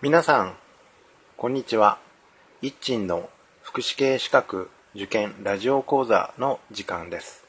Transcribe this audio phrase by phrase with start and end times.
[0.00, 0.54] 皆さん、
[1.36, 1.98] こんにちは。
[2.62, 3.28] 一鎮の
[3.62, 7.44] 福祉系資格受験ラジオ講座の時間です。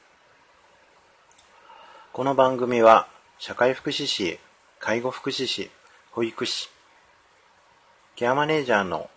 [2.12, 3.08] この番組は、
[3.38, 4.40] 社会福祉士、
[4.80, 5.70] 介護福祉士、
[6.10, 6.72] 保育士、
[8.16, 9.12] ケアマネージャーの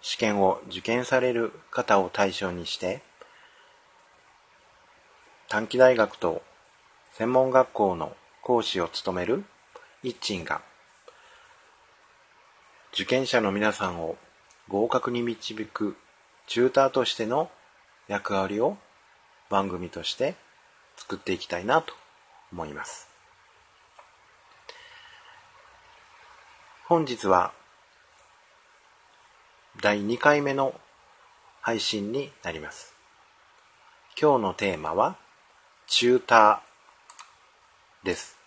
[0.00, 3.02] 試験を受験される方を対象にして、
[5.48, 6.42] 短期大学と
[7.14, 9.42] 専門学校の講師を務める
[10.04, 10.62] 一鎮が、
[12.92, 14.16] 受験者の皆さんを
[14.68, 15.96] 合格に導く
[16.46, 17.50] チューターとしての
[18.06, 18.76] 役割を
[19.50, 20.34] 番組として
[20.96, 21.94] 作っていきたいなと
[22.52, 23.08] 思います。
[26.86, 27.52] 本日は
[29.82, 30.74] 第2回目の
[31.60, 32.94] 配信になります。
[34.20, 35.16] 今日のテーマは
[35.86, 38.37] チューターです。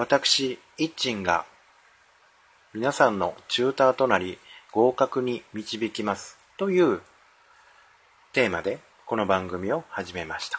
[0.00, 1.44] 私、一鎮が
[2.72, 4.38] 皆さんのチューターとなり
[4.72, 7.02] 合格に導きますという
[8.32, 10.58] テーマでこの番組を始めました。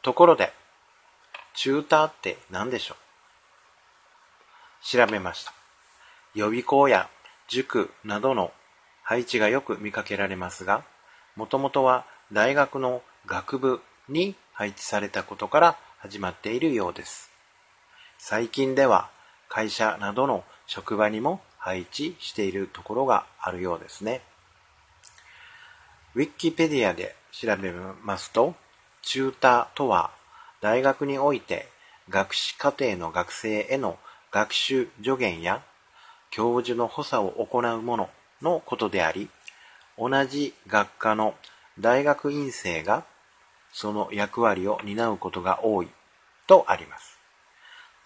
[0.00, 0.54] ところで、
[1.52, 2.96] チューターって何でしょう？
[4.86, 5.52] 調べました。
[6.34, 7.10] 予備校や
[7.46, 8.52] 塾などの
[9.02, 10.82] 配置がよく見かけられますが、
[11.36, 17.27] もともとは大学の学部に配置されたことから始まっているようです。
[18.18, 19.08] 最近では
[19.48, 24.22] 会社などの職場にも配置しているところがあるようですね。
[26.14, 28.54] ウィキペディアで調べますと、
[29.02, 30.10] チューターとは
[30.60, 31.68] 大学において
[32.08, 33.98] 学士課程の学生への
[34.32, 35.62] 学習助言や
[36.30, 38.10] 教授の補佐を行うもの
[38.42, 39.30] のことであり、
[39.96, 41.34] 同じ学科の
[41.78, 43.04] 大学院生が
[43.72, 45.88] その役割を担うことが多い
[46.46, 47.17] とあります。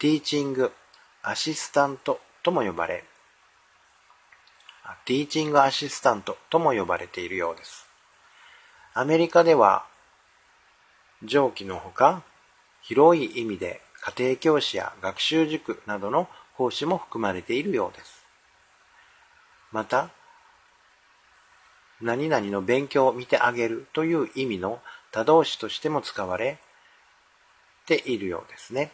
[0.03, 0.69] ティーチング
[1.21, 3.05] アシスタントとも呼ばれ、
[5.05, 7.87] ティーチングアシスタントとも呼ばれているようです。
[8.93, 9.85] アメリカでは、
[11.23, 12.21] 上記のほか、
[12.81, 13.79] 広い意味で
[14.17, 16.27] 家庭教師や学習塾などの
[16.57, 18.25] 講師も含まれているようです。
[19.71, 20.09] また、
[22.01, 24.81] 何々の勉強を見てあげるという意味の
[25.13, 26.57] 他動詞としても使われ
[27.85, 28.91] ているようですね。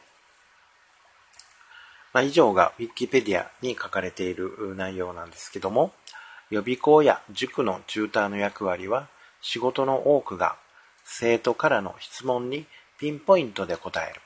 [2.14, 5.94] まあ、以上が Wikipedia に書かれている内容なんですけども、
[6.50, 9.08] 予備校や塾のチューターの役割は、
[9.42, 10.58] 仕事の多くが
[11.06, 12.66] 生徒からの質問に
[13.00, 14.22] ピンポイントで答える。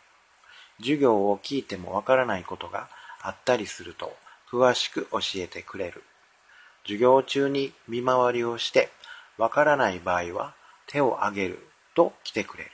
[0.80, 2.90] 授業を聞いてもわからないことが
[3.22, 4.16] あったりすると、
[4.50, 6.04] 詳しく教えてくれる。
[6.84, 8.90] 授業中に見回りをして、
[9.38, 10.54] わからない場合は
[10.88, 12.72] 手を挙げると来てくれる。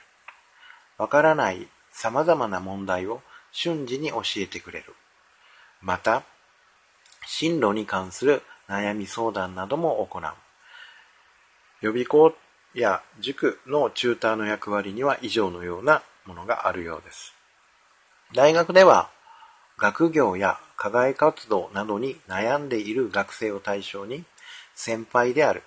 [0.98, 3.22] わからない様々な問題を
[3.52, 4.94] 瞬時に教えてくれる。
[5.80, 6.22] また、
[7.26, 10.22] 進路に関する悩み相談なども行う。
[11.80, 12.34] 予備校
[12.74, 17.34] や塾のチューターの役割には以上のようなものがあるようです。
[18.34, 19.10] 大学では、
[19.78, 24.24] 学業や課外活動などに悩んでいる学生を対象に、
[24.74, 25.62] 先輩である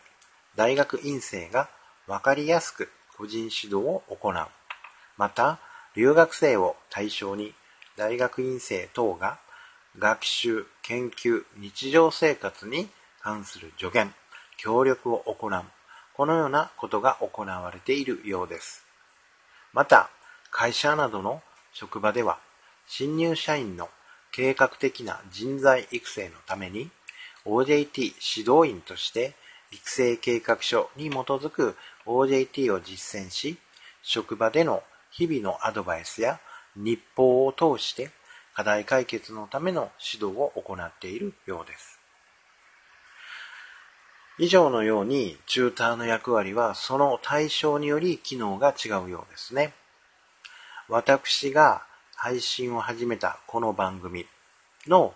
[0.56, 1.70] 大学院生が
[2.08, 4.48] わかりやすく個人指導を行う。
[5.18, 5.60] また、
[5.96, 7.54] 留学生を対象に
[7.96, 9.40] 大学院生等が
[10.00, 12.90] 学習、研究、日常生活に
[13.22, 14.14] 関する助言、
[14.58, 15.64] 協力を行う。
[16.16, 18.84] このようなことが行われているようです。
[19.72, 20.10] また、
[20.52, 21.42] 会社などの
[21.74, 22.40] 職場では、
[22.88, 23.90] 新入社員の
[24.32, 26.90] 計画的な人材育成のために、
[27.46, 29.36] OJT 指導員として
[29.72, 33.58] 育成計画書に基づく OJT を実践し、
[34.02, 36.40] 職場での日々のアドバイスや
[36.76, 38.12] 日報を通して
[38.56, 42.00] 課題解決のための指導を行っているようです。
[44.40, 49.74] 以上のように、チューターの役割はその対象により機能が違うようですね。
[50.90, 51.84] 私が
[52.16, 54.26] 配信を始めたこの番組
[54.88, 55.14] の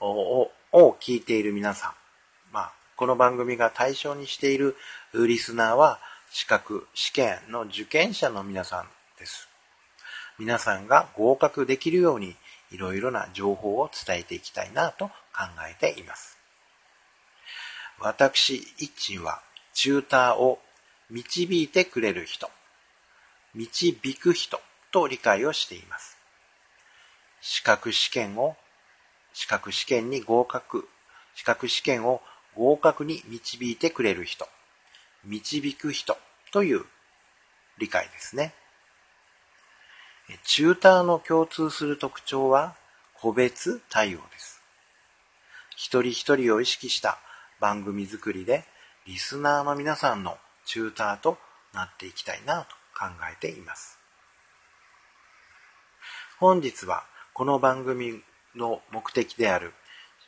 [0.00, 1.92] をを聞いている皆さん、
[2.52, 4.76] まあ、この番組が対象にしている
[5.14, 6.00] リスナーは
[6.32, 8.88] 資格、試験の受験者の皆さん
[9.18, 9.53] です。
[10.38, 12.34] 皆さんが合格できるように
[12.72, 15.12] いろいろな情報を伝えていきたいなと考
[15.70, 16.38] えています。
[18.00, 19.40] 私、一鎮は、
[19.72, 20.58] チューターを
[21.10, 22.50] 導いてくれる人、
[23.54, 24.60] 導く人
[24.90, 26.18] と理解をしています。
[27.40, 28.56] 資格試験を、
[29.32, 30.88] 資格試験に合格、
[31.36, 32.20] 資格試験を
[32.56, 34.48] 合格に導いてくれる人、
[35.24, 36.16] 導く人
[36.52, 36.84] という
[37.78, 38.54] 理解ですね。
[40.44, 42.74] チューターの共通する特徴は、
[43.14, 44.62] 個別対応です。
[45.76, 47.18] 一人一人を意識した
[47.60, 48.64] 番組作りで、
[49.06, 51.38] リスナーの皆さんのチューターと
[51.74, 52.68] なっていきたいなと
[52.98, 53.98] 考えています。
[56.38, 58.22] 本日はこの番組
[58.54, 59.72] の目的である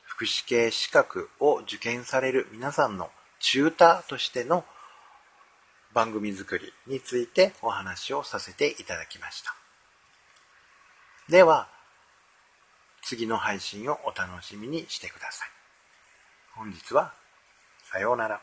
[0.04, 3.10] 福祉系資格を受験される皆さんの
[3.40, 4.64] チューターとしての
[5.92, 9.65] 番組作りについてお話をさせていただきました。
[11.28, 11.68] では、
[13.02, 15.48] 次の配信をお楽しみにしてください。
[16.54, 17.12] 本日は
[17.90, 18.40] さようなら。